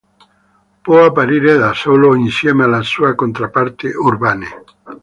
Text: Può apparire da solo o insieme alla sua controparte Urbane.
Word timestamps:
Può 0.81 1.05
apparire 1.05 1.57
da 1.57 1.73
solo 1.73 2.07
o 2.07 2.15
insieme 2.15 2.63
alla 2.63 2.81
sua 2.81 3.13
controparte 3.13 3.89
Urbane. 3.93 4.63